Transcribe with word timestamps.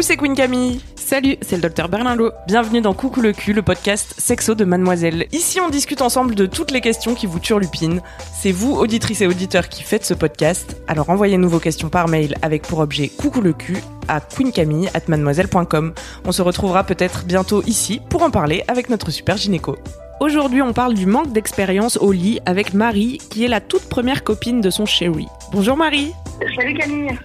Coucou, 0.00 0.06
c'est 0.06 0.16
Queen 0.16 0.34
Camille. 0.34 0.80
Salut, 0.96 1.36
c'est 1.42 1.56
le 1.56 1.62
docteur 1.62 1.90
Berlinlot. 1.90 2.30
Bienvenue 2.46 2.80
dans 2.80 2.94
Coucou 2.94 3.20
le 3.20 3.34
cul, 3.34 3.52
le 3.52 3.60
podcast 3.60 4.14
sexo 4.16 4.54
de 4.54 4.64
Mademoiselle. 4.64 5.26
Ici, 5.30 5.60
on 5.60 5.68
discute 5.68 6.00
ensemble 6.00 6.34
de 6.34 6.46
toutes 6.46 6.70
les 6.70 6.80
questions 6.80 7.14
qui 7.14 7.26
vous 7.26 7.38
turlupinent. 7.38 8.00
C'est 8.32 8.50
vous, 8.50 8.72
auditrices 8.72 9.20
et 9.20 9.26
auditeurs, 9.26 9.68
qui 9.68 9.82
faites 9.82 10.06
ce 10.06 10.14
podcast. 10.14 10.78
Alors 10.88 11.10
envoyez-nous 11.10 11.50
vos 11.50 11.58
questions 11.58 11.90
par 11.90 12.08
mail 12.08 12.34
avec 12.40 12.62
pour 12.62 12.78
objet 12.78 13.08
Coucou 13.08 13.42
le 13.42 13.52
cul 13.52 13.76
à 14.08 14.20
queencamille@mademoiselle.com. 14.20 15.92
On 16.24 16.32
se 16.32 16.40
retrouvera 16.40 16.84
peut-être 16.84 17.26
bientôt 17.26 17.62
ici 17.66 18.00
pour 18.08 18.22
en 18.22 18.30
parler 18.30 18.64
avec 18.68 18.88
notre 18.88 19.10
super 19.10 19.36
gynéco. 19.36 19.76
Aujourd'hui, 20.18 20.62
on 20.62 20.72
parle 20.72 20.94
du 20.94 21.04
manque 21.04 21.34
d'expérience 21.34 21.98
au 21.98 22.12
lit 22.12 22.40
avec 22.46 22.72
Marie, 22.72 23.18
qui 23.28 23.44
est 23.44 23.48
la 23.48 23.60
toute 23.60 23.86
première 23.86 24.24
copine 24.24 24.62
de 24.62 24.70
son 24.70 24.86
chéri. 24.86 25.28
Bonjour 25.52 25.76
Marie. 25.76 26.14
Salut 26.56 26.72
Camille. 26.72 27.18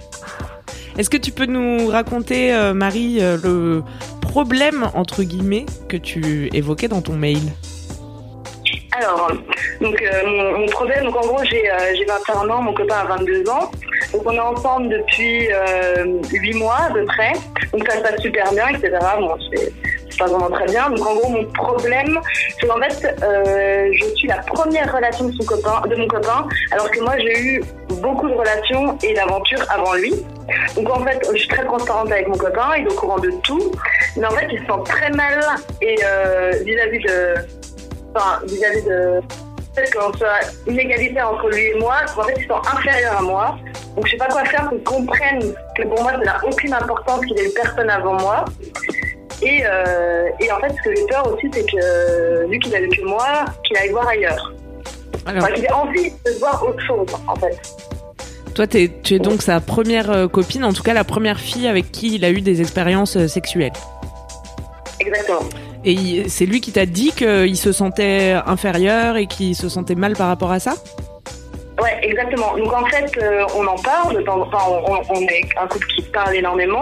Est-ce 0.98 1.10
que 1.10 1.18
tu 1.18 1.32
peux 1.32 1.46
nous 1.46 1.88
raconter, 1.88 2.54
euh, 2.54 2.74
Marie, 2.74 3.18
euh, 3.20 3.38
le 3.44 3.84
problème, 4.22 4.90
entre 4.94 5.24
guillemets, 5.24 5.66
que 5.90 5.98
tu 5.98 6.50
évoquais 6.54 6.88
dans 6.88 7.02
ton 7.02 7.14
mail? 7.14 7.42
Alors, 8.98 9.30
donc, 9.82 10.02
euh, 10.02 10.58
mon, 10.58 10.66
problème, 10.68 11.06
donc 11.06 11.18
en 11.18 11.28
gros, 11.28 11.44
j'ai 11.44 11.70
euh, 11.70 11.94
j'ai 11.98 12.06
21 12.06 12.50
ans, 12.50 12.62
mon 12.62 12.74
copain 12.74 12.96
a 12.96 13.18
22 13.18 13.50
ans. 13.50 13.70
Donc, 14.14 14.22
on 14.26 14.32
est 14.32 14.40
ensemble 14.40 14.88
depuis 14.88 15.52
euh, 15.52 16.22
8 16.32 16.54
mois 16.54 16.78
à 16.90 16.94
peu 16.94 17.04
près. 17.06 17.34
Donc, 17.74 17.86
ça 17.90 17.98
se 17.98 18.02
passe 18.02 18.22
super 18.22 18.54
bien, 18.54 18.70
etc. 18.70 18.98
c'est 20.16 20.24
pas 20.24 20.30
vraiment 20.30 20.50
très 20.50 20.66
bien. 20.66 20.90
Donc, 20.90 21.06
en 21.06 21.16
gros, 21.16 21.30
mon 21.30 21.46
problème, 21.46 22.20
c'est 22.60 22.68
qu'en 22.68 22.80
fait, 22.80 23.16
euh, 23.24 23.90
je 23.94 24.16
suis 24.16 24.28
la 24.28 24.38
première 24.38 24.94
relation 24.94 25.26
de, 25.26 25.32
de 25.32 25.96
mon 25.96 26.08
copain, 26.08 26.48
alors 26.72 26.90
que 26.90 27.00
moi, 27.02 27.18
j'ai 27.18 27.40
eu 27.40 27.64
beaucoup 28.02 28.30
de 28.30 28.34
relations 28.34 28.98
et 29.04 29.14
d'aventures 29.14 29.66
avant 29.70 29.94
lui. 29.94 30.14
Donc, 30.76 30.90
en 30.90 31.04
fait, 31.04 31.20
je 31.34 31.38
suis 31.38 31.48
très 31.48 31.66
transparente 31.66 32.12
avec 32.12 32.28
mon 32.28 32.38
copain, 32.38 32.72
il 32.78 32.86
est 32.86 32.92
au 32.92 32.96
courant 32.96 33.20
de 33.20 33.32
tout. 33.44 33.72
Mais 34.18 34.26
en 34.26 34.32
fait, 34.32 34.48
il 34.52 34.60
se 34.60 34.66
sent 34.66 34.82
très 34.86 35.10
mal 35.12 35.40
et 35.82 35.98
euh, 36.04 36.52
vis-à-vis 36.64 37.00
de 37.00 37.36
enfin, 38.14 38.40
vis-à-vis 38.46 38.84
de 38.84 39.22
fait 39.76 39.94
qu'on 39.94 40.14
soit 40.14 40.40
une 40.68 40.80
égalité 40.80 41.22
entre 41.22 41.50
lui 41.50 41.66
et 41.66 41.80
moi, 41.80 41.96
en 42.18 42.24
fait, 42.24 42.36
ils 42.38 42.48
sont 42.48 42.62
inférieurs 42.74 43.18
à 43.18 43.22
moi. 43.22 43.58
Donc, 43.96 44.06
je 44.08 44.12
sais 44.12 44.18
pas 44.18 44.28
quoi 44.28 44.46
faire 44.46 44.62
pour 44.64 44.72
qu'ils 44.72 44.84
comprennent 44.84 45.54
que 45.76 45.84
pour 45.84 46.02
moi, 46.02 46.12
ça 46.14 46.18
n'a 46.20 46.46
aucune 46.46 46.74
importance 46.74 47.26
qu'il 47.26 47.40
ait 47.40 47.48
eu 47.48 47.54
personne 47.54 47.90
avant 47.90 48.14
moi. 48.14 48.46
Et, 49.42 49.64
euh, 49.66 50.28
et 50.40 50.52
en 50.52 50.60
fait, 50.60 50.70
ce 50.70 50.90
que 50.90 50.96
j'ai 50.96 51.06
peur 51.08 51.32
aussi, 51.34 51.48
c'est 51.54 51.66
que, 51.70 52.50
vu 52.50 52.58
qu'il 52.60 52.74
a 52.76 52.82
eu 52.82 52.88
que 52.90 53.04
moi, 53.06 53.46
qu'il 53.68 53.78
aille 53.78 53.90
voir 53.90 54.08
ailleurs. 54.08 54.54
Alors, 55.26 55.44
Enfin, 55.44 55.54
qu'il 55.54 55.66
ait 55.66 55.72
envie 55.72 56.12
de 56.12 56.40
voir 56.40 56.64
autre 56.68 56.80
chose, 56.86 57.08
en 57.28 57.36
fait. 57.36 57.60
toi, 58.54 58.68
t'es- 58.68 58.92
tu 59.04 59.16
es 59.16 59.20
donc 59.20 59.42
sa 59.42 59.60
première 59.60 60.10
euh, 60.12 60.28
copine, 60.28 60.64
en 60.64 60.72
tout 60.74 60.84
cas 60.84 60.94
la 60.94 61.04
première 61.04 61.40
fille 61.40 61.68
avec 61.68 61.92
qui 61.92 62.16
il 62.16 62.24
a 62.26 62.30
eu 62.32 62.42
des 62.42 62.62
expériences 62.62 63.18
euh, 63.18 63.28
sexuelles. 63.28 63.74
Exactement. 65.00 65.42
Et 65.84 66.30
c'est 66.30 66.46
lui 66.46 66.62
qui 66.62 66.72
t'a 66.72 66.86
dit 66.86 67.12
qu'il 67.12 67.58
se 67.58 67.72
sentait 67.72 68.36
inférieur 68.46 69.18
et 69.18 69.28
qu'il 69.28 69.56
se 69.56 69.68
sentait 69.70 69.94
mal 69.96 70.14
par 70.14 70.28
rapport 70.30 70.52
à 70.52 70.60
ça? 70.60 70.76
Ouais, 71.82 72.00
exactement. 72.04 72.56
Donc 72.58 72.72
en 72.72 72.86
fait, 72.86 73.12
euh, 73.22 73.44
on 73.58 73.66
en 73.68 73.76
parle, 73.78 74.24
enfin, 74.28 74.82
on, 75.10 75.22
est 75.24 75.42
un 75.62 75.68
couple 75.68 75.86
qui 75.88 76.02
parle 76.04 76.34
énormément. 76.36 76.80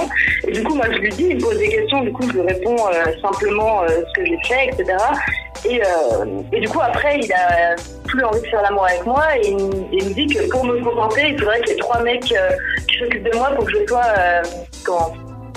Et 0.47 0.51
du 0.51 0.63
coup, 0.63 0.75
moi, 0.75 0.85
je 0.91 0.97
lui 0.99 1.09
dis, 1.09 1.25
il 1.31 1.37
me 1.37 1.41
pose 1.41 1.57
des 1.57 1.69
questions, 1.69 2.01
du 2.01 2.11
coup, 2.13 2.21
je 2.27 2.33
lui 2.33 2.41
réponds 2.41 2.75
euh, 2.87 3.05
simplement 3.21 3.81
euh, 3.83 3.87
ce 3.87 4.21
que 4.21 4.25
j'ai 4.27 4.37
fait, 4.47 4.67
etc. 4.67 4.95
Et, 5.67 5.81
euh, 5.81 6.25
et 6.51 6.59
du 6.59 6.69
coup, 6.69 6.79
après, 6.81 7.19
il 7.21 7.33
a 7.33 7.75
plus 8.05 8.23
envie 8.23 8.41
de 8.41 8.47
faire 8.47 8.61
l'amour 8.61 8.85
avec 8.85 9.03
moi 9.05 9.23
et 9.37 9.47
il, 9.47 9.55
me- 9.55 9.85
il 9.93 10.09
me 10.09 10.13
dit 10.13 10.27
que 10.27 10.47
pour 10.49 10.63
me 10.65 10.79
contenter, 10.83 11.29
il 11.29 11.39
faudrait 11.39 11.59
qu'il 11.61 11.69
y 11.69 11.71
ait 11.75 11.79
trois 11.79 12.01
mecs 12.03 12.31
euh, 12.31 12.49
qui 12.87 12.99
s'occupent 12.99 13.31
de 13.31 13.35
moi 13.37 13.49
pour 13.55 13.65
que 13.65 13.71
je 13.71 13.87
sois, 13.87 14.03
euh, 14.17 14.41
comment, 14.85 15.13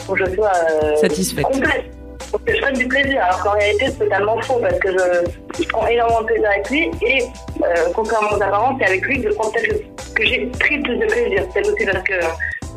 pour 0.07 0.17
que 0.17 0.25
je 0.25 0.35
sois 0.35 0.53
euh, 0.83 0.97
Satisfaite. 0.97 1.45
complète. 1.45 1.85
Pour 2.31 2.43
que 2.45 2.55
je 2.55 2.61
prenne 2.61 2.75
du 2.75 2.87
plaisir, 2.89 3.23
alors 3.23 3.43
qu'en 3.43 3.53
réalité 3.53 3.87
c'est 3.87 3.99
totalement 4.05 4.41
faux 4.43 4.59
parce 4.61 4.79
que 4.79 4.89
je, 4.93 5.63
je 5.63 5.69
prends 5.69 5.87
énormément 5.87 6.21
de 6.23 6.27
plaisir 6.27 6.49
avec 6.51 6.71
lui 6.71 6.91
et 7.07 7.23
euh, 7.63 7.67
contrairement 7.95 8.31
aux 8.37 8.43
apparences, 8.43 8.75
c'est 8.81 8.87
avec 8.87 9.03
lui 9.07 9.23
que 9.23 9.31
je 9.31 9.35
prends 9.35 9.51
peut-être 9.51 9.81
que 10.15 10.25
j'ai 10.25 10.47
pris 10.59 10.81
plus 10.83 10.97
de 10.97 11.07
plaisir. 11.07 11.47
Peut-être 11.53 11.73
aussi 11.73 11.85
parce 11.87 12.03
que 12.05 12.15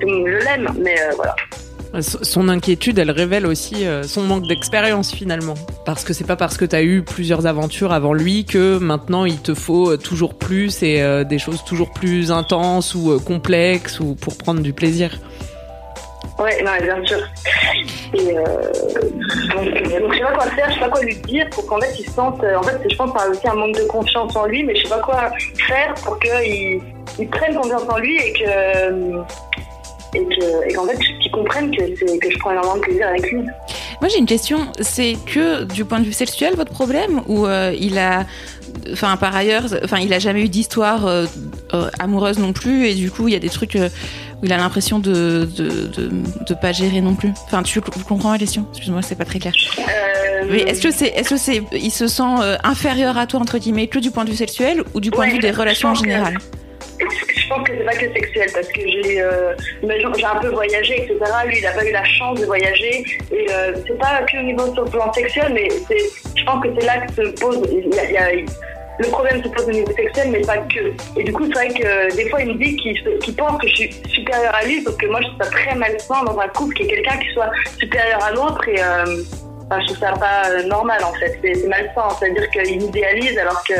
je 0.01 0.45
l'aime, 0.45 0.69
mais 0.79 0.95
euh, 1.01 1.11
voilà. 1.15 1.35
S- 1.97 2.17
Son 2.21 2.49
inquiétude, 2.49 2.99
elle 2.99 3.09
révèle 3.09 3.47
aussi 3.47 3.85
euh, 3.87 4.03
son 4.03 4.21
manque 4.21 4.47
d'expérience 4.47 5.11
finalement. 5.11 5.55
Parce 5.85 6.03
que 6.03 6.13
c'est 6.13 6.23
pas 6.27 6.35
parce 6.35 6.55
que 6.55 6.65
t'as 6.65 6.83
eu 6.83 7.01
plusieurs 7.01 7.47
aventures 7.47 7.91
avant 7.91 8.13
lui 8.13 8.45
que 8.45 8.77
maintenant 8.77 9.25
il 9.25 9.41
te 9.41 9.55
faut 9.55 9.91
euh, 9.91 9.97
toujours 9.97 10.35
plus 10.37 10.83
et 10.83 11.01
euh, 11.01 11.23
des 11.23 11.39
choses 11.39 11.63
toujours 11.65 11.91
plus 11.91 12.31
intenses 12.31 12.93
ou 12.93 13.11
euh, 13.11 13.19
complexes 13.19 13.99
ou 13.99 14.13
pour 14.15 14.37
prendre 14.37 14.61
du 14.61 14.71
plaisir. 14.73 15.17
Ouais, 16.39 16.61
non, 16.63 16.71
bien 16.81 17.05
sûr. 17.05 17.17
Et 18.13 18.37
euh, 18.37 18.43
donc, 19.55 19.67
euh, 19.67 19.99
donc, 19.99 20.13
je 20.13 20.17
sais 20.17 20.23
pas 20.23 20.33
quoi 20.33 20.45
faire, 20.47 20.69
je 20.69 20.73
sais 20.75 20.79
pas 20.79 20.89
quoi 20.89 21.01
lui 21.01 21.15
dire 21.15 21.47
pour 21.51 21.65
qu'en 21.67 21.79
fait 21.79 21.93
il 21.99 22.05
se 22.05 22.11
sente. 22.11 22.41
euh, 22.43 22.55
en 22.57 22.63
fait, 22.63 22.77
je 22.89 22.95
pense 22.95 23.11
c'est 23.13 23.27
aussi 23.27 23.47
un 23.47 23.53
manque 23.55 23.75
de 23.75 23.83
confiance 23.83 24.35
en 24.35 24.45
lui, 24.45 24.63
mais 24.63 24.75
je 24.75 24.83
sais 24.83 24.89
pas 24.89 24.99
quoi 25.01 25.29
faire 25.67 25.93
pour 26.03 26.17
qu'il 26.19 26.81
il 27.19 27.27
prenne 27.29 27.53
confiance 27.55 27.83
en 27.89 27.97
lui 27.97 28.15
et 28.17 28.33
que. 28.33 28.43
euh, 28.47 29.21
Et 30.15 30.25
que- 30.25 30.67
et 30.67 30.73
qu'en 30.73 30.87
fait, 30.87 30.97
qu'il 31.21 31.31
comprenne 31.31 31.69
que, 31.69 31.83
que 32.17 32.31
je 32.31 32.37
prends 32.39 32.49
énormément 32.49 32.77
de 32.77 32.81
plaisir 32.81 33.07
avec 33.09 33.29
lui. 33.31 33.41
Moi 34.01 34.09
j'ai 34.09 34.17
une 34.17 34.25
question, 34.25 34.57
c'est 34.79 35.13
que 35.31 35.65
du 35.65 35.85
point 35.85 35.99
de 35.99 36.05
vue 36.05 36.13
sexuel 36.13 36.55
votre 36.55 36.71
problème 36.71 37.21
ou 37.27 37.45
il 37.79 37.95
a, 37.99 38.25
enfin 38.91 39.17
par 39.17 39.35
ailleurs, 39.35 39.65
enfin 39.83 39.99
il 39.99 40.11
a 40.11 40.17
jamais 40.17 40.41
eu 40.41 40.49
d'histoire 40.49 41.01
amoureuse 41.99 42.39
non 42.39 42.53
plus 42.53 42.87
et 42.87 42.95
du 42.95 43.11
coup 43.11 43.27
il 43.27 43.33
y 43.33 43.37
a 43.37 43.39
des 43.39 43.49
trucs 43.49 43.77
où 44.41 44.45
il 44.45 44.53
a 44.53 44.57
l'impression 44.57 44.99
de, 44.99 45.47
de 45.57 45.69
de 45.87 46.09
de 46.47 46.53
pas 46.53 46.71
gérer 46.71 47.01
non 47.01 47.15
plus. 47.15 47.31
Enfin 47.45 47.63
tu 47.63 47.81
comprends 47.81 48.29
ma 48.31 48.37
question? 48.37 48.65
Excuse-moi 48.71 49.01
c'est 49.01 49.15
pas 49.17 49.25
très 49.25 49.39
clair. 49.39 49.53
Euh, 49.79 50.45
Mais 50.49 50.59
est-ce 50.61 50.81
que 50.81 50.91
c'est, 50.91 51.07
est-ce 51.07 51.29
que 51.31 51.37
c'est, 51.37 51.61
il 51.73 51.91
se 51.91 52.07
sent 52.07 52.23
euh, 52.41 52.57
inférieur 52.63 53.17
à 53.17 53.27
toi 53.27 53.39
entre 53.39 53.57
guillemets 53.57 53.87
que 53.87 53.99
du 53.99 54.11
point 54.11 54.23
de 54.25 54.29
vue 54.31 54.35
sexuel 54.37 54.83
ou 54.93 54.99
du 55.01 55.11
point 55.11 55.27
de 55.27 55.33
vue 55.33 55.39
des 55.39 55.51
relations 55.51 55.89
en 55.89 55.93
que- 55.93 55.99
général? 55.99 56.37
Je 56.99 57.55
pense 57.55 57.67
que 57.67 57.73
c'est 57.75 57.83
pas 57.85 57.93
que 57.93 58.13
sexuel 58.13 58.47
parce 58.53 58.67
que 58.67 58.81
j'ai 58.81 59.21
euh, 59.21 59.53
j'ai 59.81 60.25
un 60.25 60.35
peu 60.39 60.49
voyagé, 60.49 60.97
etc. 61.03 61.15
Lui, 61.47 61.57
il 61.57 61.63
n'a 61.63 61.71
pas 61.71 61.83
eu 61.83 61.91
la 61.91 62.03
chance 62.05 62.39
de 62.39 62.45
voyager 62.45 63.03
et 63.31 63.47
euh, 63.49 63.73
c'est 63.87 63.97
pas 63.97 64.21
que 64.31 64.37
au 64.37 64.43
niveau 64.43 64.71
sur 64.73 64.83
le 64.83 64.91
plan 64.91 65.11
sexuel, 65.13 65.51
mais 65.55 65.67
c'est, 65.87 65.97
je 66.35 66.43
pense 66.45 66.61
que 66.63 66.69
c'est 66.79 66.85
là 66.85 66.99
que 67.07 67.13
se 67.15 67.31
pose. 67.41 67.57
y 67.71 67.97
a- 67.99 68.11
y 68.11 68.17
a- 68.17 68.45
le 68.99 69.07
problème 69.07 69.41
se 69.43 69.47
pose 69.49 69.65
au 69.67 69.71
niveau 69.71 69.91
sexuel, 69.95 70.29
mais 70.31 70.41
pas 70.41 70.57
que. 70.57 70.93
Et 71.19 71.23
du 71.23 71.31
coup, 71.33 71.45
c'est 71.47 71.53
vrai 71.53 71.69
que 71.69 71.85
euh, 71.85 72.09
des 72.15 72.29
fois, 72.29 72.41
il 72.41 72.49
me 72.49 72.57
dit 72.63 72.75
qu'il, 72.75 72.95
se- 72.97 73.17
qu'il 73.19 73.35
pense 73.35 73.59
que 73.61 73.67
je 73.67 73.73
suis 73.75 73.89
supérieure 74.07 74.53
à 74.53 74.65
lui, 74.65 74.83
sauf 74.83 74.97
que 74.97 75.07
moi, 75.07 75.21
je 75.21 75.27
trouve 75.27 75.43
ça 75.43 75.49
très 75.51 75.75
malsain 75.75 76.23
dans 76.25 76.37
un 76.37 76.47
couple 76.49 76.75
qu'il 76.75 76.85
y 76.85 76.89
ait 76.89 76.95
quelqu'un 76.95 77.17
qui 77.17 77.33
soit 77.33 77.49
supérieur 77.79 78.21
à 78.23 78.31
l'autre 78.31 78.67
et 78.67 78.81
euh, 78.81 79.23
enfin, 79.65 79.79
je 79.81 79.85
trouve 79.87 79.97
ça 79.99 80.11
pas 80.13 80.49
euh, 80.49 80.63
normal 80.67 81.01
en 81.03 81.13
fait. 81.13 81.39
C'est, 81.41 81.67
malsain, 81.67 82.09
c'est-à-dire 82.19 82.49
qu'il 82.51 82.81
idéalise 82.83 83.37
alors 83.37 83.63
que. 83.63 83.73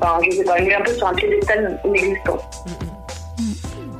Enfin, 0.00 0.18
je 0.28 0.36
sais 0.36 0.44
pas, 0.44 0.58
il 0.58 0.68
est 0.68 0.74
un 0.74 0.80
peu 0.82 0.92
sur 0.92 1.06
un 1.06 1.14
piédestal 1.14 1.80
inexistant. 1.84 2.38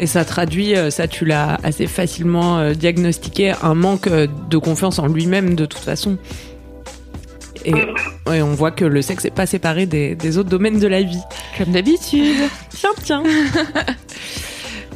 Et 0.01 0.07
ça 0.07 0.25
traduit, 0.25 0.75
ça 0.91 1.07
tu 1.07 1.25
l'as 1.25 1.59
assez 1.63 1.87
facilement 1.87 2.73
diagnostiqué, 2.73 3.53
un 3.63 3.75
manque 3.75 4.09
de 4.09 4.59
confiance 4.59 4.99
en 4.99 5.07
lui-même 5.07 5.55
de 5.55 5.65
toute 5.65 5.85
façon. 5.85 6.19
Et 7.65 7.73
ouais, 8.27 8.43
on 8.43 8.55
voit 8.55 8.71
que 8.71 8.85
le 8.85 9.03
sexe 9.03 9.25
n'est 9.25 9.31
pas 9.31 9.47
séparé 9.47 9.87
des, 9.87 10.15
des 10.15 10.39
autres 10.39 10.51
domaines 10.51 10.79
de 10.79 10.87
la 10.87 11.03
vie. 11.03 11.23
Comme 11.59 11.73
d'habitude. 11.73 12.49
Tiens, 12.71 12.91
tiens. 13.03 13.23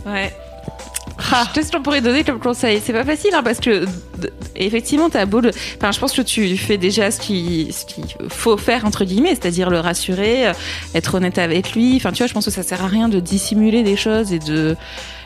Ouais. 0.07 0.33
Qu'est-ce 1.53 1.73
qu'on 1.73 1.83
pourrait 1.83 2.01
donner 2.01 2.23
comme 2.23 2.39
conseil 2.39 2.81
C'est 2.85 2.93
pas 2.93 3.05
facile 3.05 3.35
hein, 3.35 3.43
parce 3.43 3.59
que 3.59 3.87
effectivement 4.55 5.11
t'as 5.11 5.25
beau 5.25 5.41
le... 5.41 5.51
Enfin 5.77 5.91
je 5.91 5.99
pense 5.99 6.13
que 6.13 6.23
tu 6.23 6.57
fais 6.57 6.79
déjà 6.79 7.11
ce 7.11 7.21
qui 7.21 7.73
ce 7.73 7.85
qu'il 7.87 8.05
faut 8.29 8.57
faire 8.57 8.85
entre 8.85 9.05
guillemets, 9.05 9.31
c'est-à-dire 9.31 9.71
le 9.71 9.81
rassurer, 9.81 10.49
euh, 10.49 10.53
être 10.95 11.15
honnête 11.15 11.39
avec 11.39 11.73
lui. 11.73 11.97
Enfin 11.97 12.13
tu 12.13 12.19
vois, 12.19 12.27
je 12.27 12.35
pense 12.35 12.45
que 12.45 12.51
ça 12.51 12.63
sert 12.63 12.85
à 12.85 12.87
rien 12.87 13.09
de 13.09 13.19
dissimuler 13.19 13.83
des 13.83 13.97
choses 13.97 14.33
et 14.33 14.39
de 14.39 14.77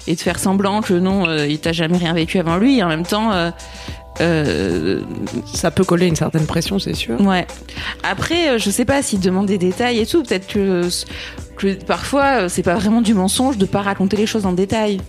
et 0.06 0.14
de 0.14 0.20
faire 0.20 0.38
semblant 0.38 0.80
que 0.80 0.94
non, 0.94 1.26
euh, 1.26 1.46
il 1.46 1.58
t'a 1.58 1.72
jamais 1.72 1.98
rien 1.98 2.14
vécu 2.14 2.38
avant 2.38 2.56
lui. 2.56 2.78
Et 2.78 2.82
en 2.82 2.88
même 2.88 3.06
temps, 3.06 3.32
euh, 3.32 3.50
euh, 4.20 5.00
Ça 5.52 5.70
peut 5.70 5.84
coller 5.84 6.06
une 6.06 6.16
certaine 6.16 6.46
pression, 6.46 6.78
c'est 6.78 6.94
sûr. 6.94 7.20
ouais. 7.20 7.46
Après, 8.02 8.50
euh, 8.50 8.58
je 8.58 8.70
sais 8.70 8.84
pas 8.84 9.02
s'il 9.02 9.20
demande 9.20 9.46
des 9.46 9.58
détails 9.58 9.98
et 9.98 10.06
tout. 10.06 10.22
Peut-être 10.22 10.46
que, 10.46 10.88
que 11.56 11.74
parfois, 11.84 12.42
euh, 12.42 12.48
c'est 12.48 12.62
pas 12.62 12.74
vraiment 12.74 13.02
du 13.02 13.14
mensonge 13.14 13.56
de 13.58 13.66
pas 13.66 13.82
raconter 13.82 14.16
les 14.16 14.26
choses 14.26 14.46
en 14.46 14.52
détail. 14.52 15.00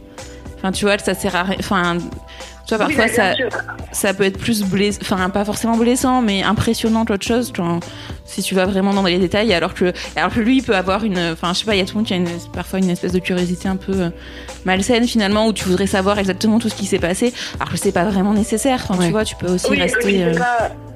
Enfin, 0.63 0.71
tu 0.71 0.85
vois, 0.85 0.97
ça 0.99 1.13
sert 1.15 1.35
à 1.35 1.43
rien. 1.43 1.55
Enfin, 1.59 1.97
tu 2.67 2.75
vois, 2.75 2.85
parfois, 2.85 3.07
bah, 3.07 3.11
ça, 3.13 3.33
ça 3.91 4.13
peut 4.13 4.23
être 4.23 4.37
plus 4.37 4.63
blessant, 4.63 4.99
enfin 5.01 5.29
pas 5.31 5.43
forcément 5.43 5.75
blessant, 5.75 6.21
mais 6.21 6.43
impressionnant 6.43 7.03
qu'autre 7.03 7.25
chose. 7.25 7.51
vois, 7.57 7.79
si 8.25 8.43
tu 8.43 8.53
vas 8.53 8.65
vraiment 8.65 8.93
dans 8.93 9.01
les 9.03 9.17
détails, 9.17 9.51
alors 9.53 9.73
que, 9.73 9.91
alors 10.15 10.31
que 10.31 10.39
lui, 10.39 10.57
il 10.57 10.63
peut 10.63 10.75
avoir 10.75 11.03
une, 11.03 11.17
enfin 11.33 11.53
je 11.53 11.59
sais 11.59 11.65
pas, 11.65 11.73
il 11.75 11.79
y 11.79 11.81
a 11.81 11.85
tout 11.85 11.93
le 11.95 11.97
monde 12.01 12.05
qui 12.07 12.13
a 12.13 12.17
une, 12.17 12.29
parfois 12.53 12.77
une 12.79 12.89
espèce 12.91 13.11
de 13.11 13.19
curiosité 13.19 13.67
un 13.67 13.75
peu 13.75 13.91
euh, 13.93 14.09
malsaine 14.65 15.07
finalement, 15.07 15.47
où 15.47 15.53
tu 15.53 15.65
voudrais 15.65 15.87
savoir 15.87 16.19
exactement 16.19 16.59
tout 16.59 16.69
ce 16.69 16.75
qui 16.75 16.85
s'est 16.85 16.99
passé, 16.99 17.33
alors 17.59 17.71
que 17.71 17.77
c'est 17.77 17.91
pas 17.91 18.05
vraiment 18.05 18.33
nécessaire. 18.33 18.79
Enfin, 18.87 18.99
Ouais. 18.99 19.07
tu 19.07 19.11
vois, 19.11 19.25
tu 19.25 19.35
peux 19.35 19.47
aussi 19.51 19.67
Oui, 19.71 19.81
rester. 19.81 20.05
oui, 20.05 20.35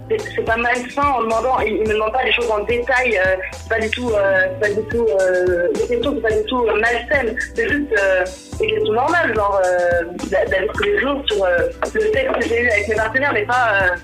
c'est 0.09 0.45
pas, 0.45 0.55
malsain 0.57 1.01
en 1.01 1.21
demandant, 1.23 1.59
il, 1.61 1.73
il 1.77 1.81
me 1.87 1.93
demande 1.93 2.11
pas 2.13 2.23
les 2.23 2.31
choses 2.31 2.49
en 2.51 2.59
détail, 2.63 3.17
euh, 3.17 3.35
c'est 3.53 3.69
pas 3.69 3.79
du 3.79 3.89
tout, 3.89 4.11
euh, 4.11 4.45
c'est 4.61 4.69
pas 4.75 4.81
du 4.81 4.87
tout, 4.87 5.07
euh, 5.19 5.67
les 5.73 5.87
questions 5.87 6.13
c'est 6.15 6.21
pas 6.29 6.35
du 6.35 6.43
tout 6.45 6.65
euh, 6.67 6.79
malsaines, 6.79 7.35
c'est 7.55 7.67
juste 7.69 7.91
euh, 7.99 8.23
des 8.59 8.67
questions 8.67 8.93
normales, 8.93 9.33
genre 9.35 9.59
euh, 9.65 10.03
d'a- 10.29 10.45
d'aller 10.45 10.67
tous 10.73 10.83
les 10.83 10.99
jours 10.99 11.21
sur 11.31 11.43
euh, 11.43 11.57
le 11.93 12.01
sexe 12.01 12.31
que 12.39 12.47
j'ai 12.47 12.61
eu 12.61 12.69
avec 12.69 12.87
mes 12.87 12.95
partenaires, 12.95 13.31
mais 13.33 13.45
pas, 13.45 13.67
euh, 13.81 13.95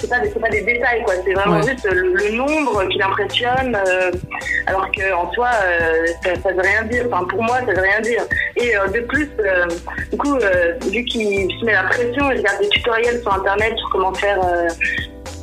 c'est- 0.00 0.08
pas, 0.08 0.16
pas 0.40 0.48
des 0.48 0.62
détails 0.62 1.02
quoi, 1.04 1.14
c'est 1.24 1.32
vraiment 1.34 1.56
Ouais. 1.60 1.68
juste 1.68 1.84
le, 1.90 2.14
le 2.14 2.30
nombre 2.30 2.84
qui 2.88 2.98
l'impressionne, 2.98 3.76
euh, 3.86 4.10
alors 4.66 4.88
qu'en 4.90 5.30
soi 5.32 5.50
euh, 5.64 6.06
ça, 6.24 6.30
ça 6.42 6.52
veut 6.52 6.62
rien 6.62 6.82
dire, 6.84 7.04
enfin 7.12 7.24
pour 7.26 7.42
moi 7.42 7.58
ça 7.66 7.72
veut 7.72 7.80
rien 7.82 8.00
dire. 8.00 8.22
Et 8.56 8.76
euh, 8.76 8.88
de 8.88 9.00
plus, 9.00 9.28
euh, 9.40 9.66
du 10.10 10.16
coup, 10.18 10.36
euh, 10.36 10.72
vu 10.90 11.04
qu'il 11.04 11.48
se 11.60 11.64
met 11.64 11.72
la 11.72 11.84
pression, 11.84 12.30
il 12.32 12.38
regarde 12.38 12.60
des 12.60 12.68
tutoriels 12.70 13.20
sur 13.20 13.32
internet 13.32 13.76
sur 13.78 13.88
comment 13.90 14.12
faire, 14.14 14.38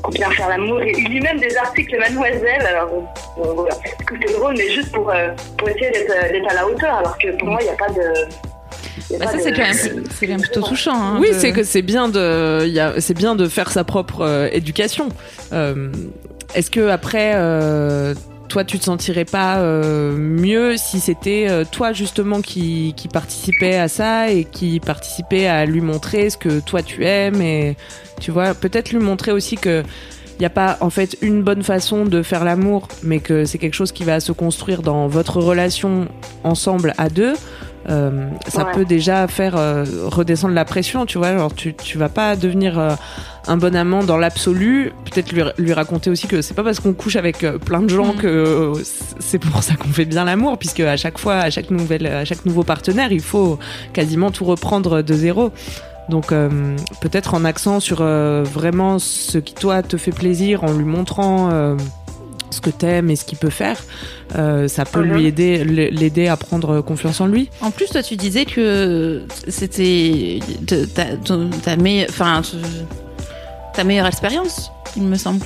comment 0.06 0.28
bien 0.28 0.30
faire 0.31 0.50
l'amour. 0.50 0.81
Et 0.81 0.94
il 0.98 1.10
lit 1.10 1.22
même 1.22 1.40
des 1.40 1.56
articles 1.57 1.98
Mademoiselle. 1.98 2.62
Alors, 2.68 2.90
bon, 2.90 3.04
bon, 3.38 3.54
voilà. 3.56 3.75
C'est 4.22 4.34
drôle, 4.38 4.56
mais 4.57 4.69
juste 4.69 4.92
pour, 4.92 5.10
euh, 5.10 5.30
pour 5.57 5.69
essayer 5.69 5.92
d'être 5.92 6.12
euh, 6.12 6.31
d'être 6.31 6.50
à 6.52 6.54
la 6.54 6.68
hauteur. 6.68 6.94
Alors 6.96 7.18
que 7.18 7.38
pour 7.38 7.48
moi, 7.50 7.60
il 7.62 7.66
n'y 7.66 7.69
a 7.72 7.75
pas 7.75 7.90
de. 7.90 9.18
bah, 9.19 9.28
ça 9.28 9.38
de- 9.38 9.42
c'est 9.42 9.52
quand 9.52 9.62
même, 9.62 10.04
c'est 10.12 10.25
quand 10.28 10.31
même 10.34 10.42
plutôt 10.42 10.62
touchant. 10.62 10.96
hein, 10.96 11.18
Oui, 11.19 11.30
de- 11.30 11.34
c'est 11.34 11.52
que 11.52 11.63
c'est 11.63 11.81
bien 11.81 12.07
de, 12.10 12.63
il 12.66 12.74
y 12.74 12.80
a- 12.80 12.94
c'est 13.00 13.13
bien 13.18 13.36
de 13.36 13.48
faire 13.48 13.72
sa 13.72 13.84
propre 13.84 14.22
euh, 14.22 14.50
éducation. 14.52 15.10
Euh, 15.54 15.92
Est-ce 16.54 16.72
que 16.72 16.88
après, 16.90 17.34
euh, 17.36 18.13
toi, 18.47 18.63
tu 18.63 18.80
te 18.80 18.83
sentirais 18.83 19.25
pas 19.25 19.57
euh, 19.57 20.15
mieux 20.15 20.77
si 20.77 21.00
c'était 21.00 21.47
euh, 21.50 21.63
toi 21.69 21.94
justement 21.94 22.42
qui, 22.42 22.94
qui 22.95 23.07
participait 23.07 23.75
à 23.75 23.88
ça 23.88 24.30
et 24.30 24.45
qui 24.45 24.80
participait 24.80 25.47
à 25.47 25.65
lui 25.65 25.81
montrer 25.81 26.30
ce 26.30 26.38
que 26.38 26.59
toi 26.59 26.81
tu 26.81 27.06
aimes 27.06 27.42
et 27.42 27.75
tu 28.21 28.31
vois, 28.31 28.53
peut-être 28.53 28.92
lui 28.92 29.00
montrer 29.00 29.31
aussi 29.31 29.56
que 29.56 29.83
il 30.38 30.42
n'y 30.42 30.45
a 30.45 30.50
pas 30.50 30.77
en 30.81 30.89
fait 30.89 31.18
une 31.21 31.44
bonne 31.44 31.63
façon 31.63 32.03
de 32.03 32.21
faire 32.21 32.44
l'amour, 32.44 32.89
mais 33.03 33.19
que 33.19 33.45
c'est 33.45 33.57
quelque 33.57 33.74
chose 33.74 33.94
qui 33.94 34.03
va 34.03 34.19
se 34.19 34.33
construire 34.33 34.81
dans 34.81 35.07
votre 35.07 35.39
relation 35.39 36.09
ensemble 36.44 36.94
à 36.98 37.07
deux. 37.07 37.36
Euh, 37.90 38.30
ça 38.48 38.66
Ouais. 38.66 38.72
peut 38.74 38.86
déjà 38.86 39.28
faire 39.28 39.56
euh, 39.58 39.86
redescendre 40.06 40.54
la 40.56 40.66
pression, 40.66 41.06
tu 41.06 41.18
vois. 41.20 41.28
Alors 41.28 41.54
tu 41.54 41.74
tu 41.76 41.98
vas 42.00 42.10
pas 42.10 42.36
devenir 42.36 42.80
euh, 42.80 42.96
un 43.48 43.58
bon 43.58 43.76
amant 43.76 44.04
dans 44.04 44.18
l'absolu. 44.18 44.92
Peut-être 45.12 45.32
lui 45.32 45.44
lui 45.58 45.74
raconter 45.74 46.10
aussi 46.10 46.28
que 46.28 46.42
c'est 46.42 46.56
pas 46.56 46.64
parce 46.64 46.80
qu'on 46.80 46.94
couche 46.94 47.16
avec 47.16 47.44
euh, 47.44 47.60
plein 47.60 47.82
de 47.82 47.90
gens 47.90 48.14
Mhm. 48.14 48.22
que 48.22 48.28
euh, 48.28 48.74
c'est 49.20 49.38
pour 49.40 49.62
ça 49.62 49.76
qu'on 49.76 49.90
fait 49.90 50.06
bien 50.06 50.24
l'amour, 50.26 50.58
puisque 50.58 50.80
à 50.80 50.98
chaque 50.98 51.20
fois, 51.20 51.36
à 51.36 51.50
chaque 51.52 51.70
nouvelle, 51.70 52.08
à 52.08 52.26
chaque 52.26 52.46
nouveau 52.46 52.64
partenaire, 52.64 53.12
il 53.12 53.22
faut 53.22 53.60
quasiment 53.94 54.32
tout 54.32 54.46
reprendre 54.46 55.02
de 55.04 55.14
zéro. 55.14 55.52
Donc 56.10 56.32
euh, 56.32 56.76
peut-être 57.02 57.34
en 57.34 57.46
accent 57.46 57.80
sur 57.80 57.98
euh, 58.02 58.44
vraiment 58.44 59.00
ce 59.00 59.38
qui 59.40 59.54
toi 59.54 59.82
te 59.84 59.98
fait 59.98 60.12
plaisir, 60.12 60.64
en 60.64 60.72
lui 60.74 60.86
montrant 60.86 61.50
euh, 61.52 61.76
ce 62.56 62.62
que 62.62 62.69
t'aimes 62.69 63.10
et 63.12 63.16
ce 63.16 63.25
qu'il 63.25 63.38
peut 63.38 63.50
faire, 63.50 63.78
euh, 64.38 64.68
ça 64.68 64.86
peut 64.86 65.04
Mhm. 65.04 65.13
lui 65.13 65.25
aider, 65.28 65.63
l'aider 65.63 66.28
à 66.28 66.38
prendre 66.38 66.81
confiance 66.81 67.22
en 67.22 67.28
lui. 67.28 67.50
En 67.62 67.72
plus, 67.72 67.88
toi, 67.88 68.02
tu 68.02 68.16
disais 68.16 68.46
que 68.46 69.22
c'était 69.48 70.40
ta, 71.63 71.75
meilleure, 71.75 72.07
enfin, 72.10 72.42
tu- 72.42 72.57
ta 73.74 73.84
meilleure 73.84 74.07
expérience, 74.07 74.72
il 74.96 75.04
me 75.04 75.16
semble. 75.16 75.42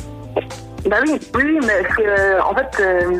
Bah 0.90 0.98
oui, 1.06 1.20
oui, 1.36 1.60
mais 1.68 1.82
euh, 2.06 2.40
en 2.42 2.56
fait, 2.56 2.82
euh, 2.82 3.20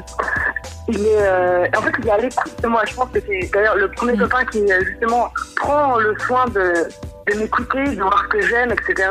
il 0.88 0.96
est, 1.02 1.18
euh, 1.18 1.66
en 1.78 1.82
fait, 1.82 1.92
il 2.02 2.08
est 2.08 2.12
à 2.12 2.18
l'écoute 2.18 2.54
de 2.64 2.68
moi. 2.68 2.84
Je 2.90 2.94
pense 2.96 3.10
que 3.12 3.20
c'est 3.28 3.50
d'ailleurs 3.54 3.76
le 3.76 3.92
premier 3.92 4.14
Mm. 4.14 4.20
copain 4.20 4.46
qui 4.46 4.60
justement 4.88 5.28
prend 5.58 5.98
le 5.98 6.14
soin 6.26 6.46
de, 6.48 6.88
de 7.34 7.40
m'écouter, 7.40 7.84
de 7.96 8.02
voir 8.02 8.24
ce 8.24 8.38
que 8.38 8.42
j'aime, 8.42 8.72
etc. 8.72 9.10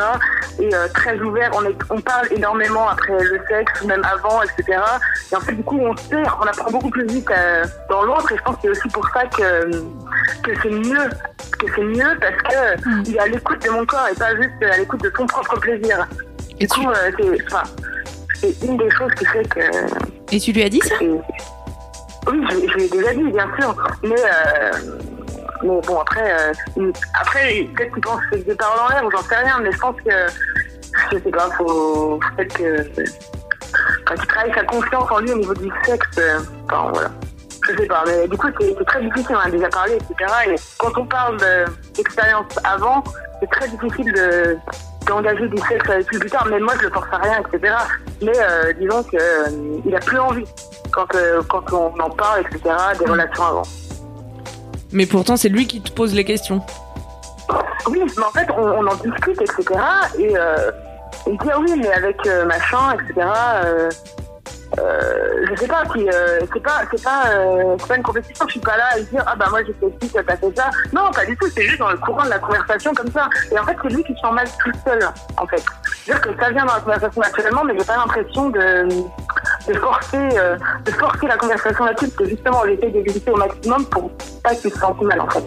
Et 0.60 0.74
euh, 0.74 0.88
très 0.94 1.18
ouvert. 1.20 1.50
On, 1.54 1.64
est, 1.64 1.76
on 1.90 2.00
parle 2.00 2.26
énormément 2.32 2.88
après 2.88 3.12
le 3.12 3.40
sexe, 3.48 3.84
même 3.84 4.02
avant, 4.04 4.42
etc. 4.42 4.80
Et 5.32 5.36
en 5.36 5.40
fait, 5.40 5.52
du 5.52 5.62
coup, 5.62 5.78
on 5.80 5.96
sait, 5.96 6.22
on 6.40 6.46
apprend 6.46 6.70
beaucoup 6.70 6.90
plus 6.90 7.06
vite 7.06 7.30
euh, 7.30 7.64
dans 7.90 8.02
l'autre. 8.02 8.30
Et 8.32 8.36
je 8.36 8.42
pense 8.42 8.56
que 8.56 8.62
c'est 8.62 8.68
aussi 8.70 8.88
pour 8.88 9.06
ça 9.10 9.24
que 9.26 9.70
que 10.42 10.52
c'est 10.62 10.70
mieux, 10.70 11.08
que 11.58 11.66
c'est 11.74 11.82
mieux 11.82 12.18
parce 12.20 12.36
que 12.36 12.58
Mm. 12.88 13.02
il 13.06 13.16
est 13.16 13.20
à 13.20 13.26
l'écoute 13.26 13.62
de 13.64 13.70
mon 13.70 13.84
corps 13.86 14.06
et 14.10 14.14
pas 14.14 14.34
juste 14.36 14.62
à 14.62 14.76
l'écoute 14.78 15.02
de 15.02 15.12
son 15.16 15.26
propre 15.26 15.58
plaisir. 15.60 16.06
Et 16.60 16.66
Du 16.66 16.68
tu, 16.68 16.80
coup, 16.80 16.90
euh, 16.90 17.10
c'est, 17.18 17.46
enfin, 17.46 17.62
c'est 18.34 18.62
une 18.64 18.76
des 18.76 18.90
choses 18.90 19.12
qui 19.16 19.24
fait 19.26 19.48
que. 19.48 19.60
et 20.34 20.40
tu 20.40 20.52
lui 20.52 20.62
as 20.62 20.68
dit 20.68 20.80
ça? 20.80 20.94
Oui, 21.00 22.44
je, 22.50 22.68
je 22.72 22.76
l'ai 22.76 22.88
déjà 22.88 23.14
dit, 23.14 23.22
bien 23.30 23.48
sûr. 23.58 23.74
Mais, 24.02 24.14
mais 25.62 25.80
bon, 25.86 25.98
après, 26.00 26.32
euh, 26.78 26.92
après 27.20 27.68
peut-être 27.76 27.92
qu'il 27.94 28.02
pense 28.02 28.20
que 28.30 28.36
des 28.36 28.54
paroles 28.54 28.80
en 28.80 28.88
l'air 28.88 29.04
ou 29.04 29.10
j'en 29.10 29.22
sais 29.22 29.36
rien, 29.36 29.58
mais 29.60 29.72
je 29.72 29.78
pense 29.78 29.96
que. 29.96 30.10
Je 31.12 31.18
sais 31.18 31.30
pas, 31.30 31.48
faut. 31.56 32.18
Peut-être 32.36 32.54
que. 32.56 32.82
Quand 34.06 34.14
il 34.16 34.26
travaille 34.26 34.54
sa 34.54 34.64
confiance 34.64 35.10
en 35.10 35.18
lui 35.20 35.32
au 35.32 35.36
niveau 35.38 35.54
du 35.54 35.70
sexe, 35.84 36.06
euh, 36.18 36.38
enfin, 36.70 36.90
voilà. 36.92 37.10
Je 37.70 37.76
sais 37.76 37.86
pas, 37.86 38.02
mais 38.06 38.26
du 38.28 38.36
coup, 38.38 38.46
c'est 38.58 38.84
très 38.86 39.02
difficile, 39.02 39.36
on 39.36 39.40
en 39.40 39.40
a 39.40 39.50
déjà 39.50 39.68
parlé, 39.68 39.94
etc. 39.96 40.32
Et 40.48 40.54
quand 40.78 40.96
on 40.96 41.04
parle 41.04 41.36
de- 41.38 41.66
d'expérience 41.94 42.46
avant, 42.64 43.04
c'est 43.40 43.50
très 43.50 43.68
difficile 43.68 44.10
de 44.14 44.56
d'engager 45.06 45.48
du 45.48 45.56
sexe 45.68 45.88
avec 45.88 46.06
lui 46.10 46.18
plus 46.18 46.30
tard. 46.30 46.46
Mais 46.50 46.58
moi, 46.60 46.74
je 46.78 46.84
le 46.86 46.90
force 46.90 47.08
à 47.12 47.16
rien, 47.18 47.40
etc. 47.52 47.74
Mais 48.22 48.32
euh, 48.36 48.72
disons 48.74 49.02
qu'il 49.04 49.20
il 49.86 49.94
a 49.94 50.00
plus 50.00 50.18
envie 50.18 50.44
quand, 50.90 51.14
euh, 51.14 51.42
quand 51.48 51.70
on 51.72 51.98
en 52.00 52.10
parle, 52.10 52.40
etc. 52.42 52.74
Des 52.98 53.04
relations 53.06 53.44
avant. 53.44 53.62
Mais 54.92 55.06
pourtant, 55.06 55.36
c'est 55.36 55.48
lui 55.48 55.66
qui 55.66 55.80
te 55.80 55.92
pose 55.92 56.14
les 56.14 56.24
questions. 56.24 56.62
Oui, 57.88 58.00
mais 58.04 58.24
en 58.24 58.30
fait, 58.30 58.48
on, 58.56 58.86
en 58.86 58.94
discute, 58.96 59.40
etc. 59.40 59.80
Et 60.18 60.36
euh, 60.36 60.70
il 61.26 61.38
dit 61.38 61.48
ah 61.52 61.58
oui, 61.60 61.72
mais 61.76 61.92
avec 61.92 62.26
euh, 62.26 62.44
machin, 62.46 62.94
etc. 62.94 63.26
Euh, 63.64 63.90
euh, 64.78 65.46
je 65.48 65.56
sais 65.56 65.66
pas 65.66 65.82
euh, 65.96 66.40
c'est 66.52 66.62
pas 66.62 66.82
c'est 66.90 67.02
pas 67.02 67.30
euh, 67.30 67.76
pas 67.88 67.96
une 67.96 68.02
compétition. 68.02 68.46
Je 68.46 68.52
suis 68.52 68.60
pas 68.60 68.76
là 68.76 68.84
à 68.92 69.00
dire 69.00 69.24
ah 69.26 69.34
bah 69.34 69.46
moi 69.50 69.60
j'ai 69.64 69.72
fait 69.72 69.92
ci, 70.02 70.12
t'as 70.12 70.36
fait 70.36 70.56
ça. 70.56 70.70
Non, 70.92 71.10
pas 71.10 71.24
du 71.24 71.36
tout. 71.38 71.46
C'est 71.54 71.62
juste 71.62 71.78
dans 71.78 71.90
le 71.90 71.96
courant 71.96 72.24
de 72.24 72.30
la 72.30 72.38
conversation 72.38 72.92
comme 72.92 73.10
ça. 73.10 73.30
Et 73.50 73.58
en 73.58 73.64
fait, 73.64 73.76
c'est 73.82 73.88
lui 73.88 74.04
qui 74.04 74.14
se 74.14 74.20
sent 74.20 74.32
mal 74.32 74.46
tout 74.62 74.72
seul. 74.84 75.00
En 75.38 75.46
fait, 75.46 75.62
c'est-à-dire 76.04 76.20
que 76.20 76.40
ça 76.40 76.50
vient 76.50 76.66
dans 76.66 76.74
la 76.74 76.80
conversation 76.80 77.20
naturellement, 77.20 77.64
mais 77.64 77.78
j'ai 77.78 77.84
pas 77.84 77.96
l'impression 77.96 78.50
de 78.50 78.88
de 79.66 79.74
forcer 79.74 80.16
euh, 80.16 80.56
de 80.84 80.90
forcer 80.92 81.26
la 81.26 81.36
conversation 81.36 81.84
là-dessus, 81.84 82.08
parce 82.08 82.16
que 82.16 82.28
justement, 82.28 82.62
on 82.64 82.68
essaie 82.68 82.90
d'éviter 82.90 83.30
au 83.30 83.36
maximum 83.36 83.84
pour 83.86 84.10
pas 84.42 84.54
qu'il 84.54 84.70
se 84.70 84.78
sente 84.78 85.00
mal 85.02 85.20
en 85.20 85.28
fait. 85.28 85.46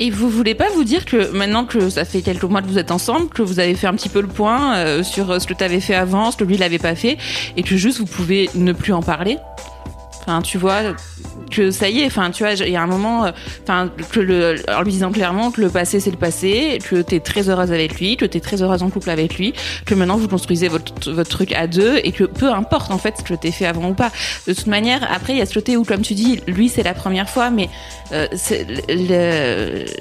Et 0.00 0.10
vous 0.10 0.28
voulez 0.28 0.54
pas 0.54 0.68
vous 0.74 0.84
dire 0.84 1.04
que 1.04 1.30
maintenant 1.32 1.64
que 1.64 1.88
ça 1.88 2.04
fait 2.04 2.20
quelques 2.20 2.44
mois 2.44 2.62
que 2.62 2.66
vous 2.66 2.78
êtes 2.78 2.90
ensemble, 2.90 3.28
que 3.28 3.42
vous 3.42 3.60
avez 3.60 3.74
fait 3.74 3.86
un 3.86 3.94
petit 3.94 4.08
peu 4.08 4.20
le 4.20 4.26
point 4.26 4.76
euh, 4.76 5.02
sur 5.02 5.30
euh, 5.30 5.38
ce 5.38 5.46
que 5.46 5.54
tu 5.54 5.62
avais 5.62 5.80
fait 5.80 5.94
avant, 5.94 6.32
ce 6.32 6.36
que 6.36 6.44
lui 6.44 6.56
l'avait 6.56 6.78
pas 6.78 6.96
fait, 6.96 7.16
et 7.56 7.62
que 7.62 7.76
juste 7.76 7.98
vous 7.98 8.06
pouvez 8.06 8.50
ne 8.54 8.72
plus 8.72 8.92
en 8.92 9.02
parler? 9.02 9.38
Enfin, 10.20 10.42
tu 10.42 10.58
vois, 10.58 10.94
que 11.54 11.70
ça 11.70 11.88
y 11.88 12.00
est, 12.00 12.06
enfin, 12.06 12.30
tu 12.30 12.42
vois, 12.42 12.52
il 12.52 12.68
y 12.68 12.76
a 12.76 12.82
un 12.82 12.86
moment, 12.86 13.26
euh, 13.26 13.32
enfin, 13.62 13.90
que 14.12 14.20
le, 14.20 14.56
en 14.68 14.82
lui 14.82 14.92
disant 14.92 15.10
clairement 15.10 15.50
que 15.50 15.60
le 15.60 15.70
passé 15.70 16.00
c'est 16.00 16.10
le 16.10 16.16
passé, 16.16 16.78
que 16.88 17.02
t'es 17.02 17.20
très 17.20 17.48
heureuse 17.48 17.72
avec 17.72 17.98
lui, 18.00 18.16
que 18.16 18.24
t'es 18.24 18.40
très 18.40 18.62
heureuse 18.62 18.82
en 18.82 18.90
couple 18.90 19.10
avec 19.10 19.38
lui, 19.38 19.54
que 19.86 19.94
maintenant 19.94 20.16
vous 20.16 20.28
construisez 20.28 20.68
votre, 20.68 21.12
votre 21.12 21.30
truc 21.30 21.52
à 21.52 21.66
deux 21.66 22.00
et 22.02 22.12
que 22.12 22.24
peu 22.24 22.50
importe 22.52 22.90
en 22.90 22.98
fait 22.98 23.14
ce 23.18 23.22
que 23.22 23.34
t'es 23.34 23.50
fait 23.50 23.66
avant 23.66 23.90
ou 23.90 23.94
pas. 23.94 24.10
De 24.46 24.52
toute 24.52 24.66
manière, 24.66 25.06
après 25.12 25.34
il 25.34 25.38
y 25.38 25.42
a 25.42 25.46
ce 25.46 25.54
côté 25.54 25.76
où, 25.76 25.84
comme 25.84 26.02
tu 26.02 26.14
dis, 26.14 26.40
lui 26.46 26.68
c'est 26.68 26.82
la 26.82 26.94
première 26.94 27.28
fois, 27.28 27.50
mais 27.50 27.68
euh, 28.12 28.26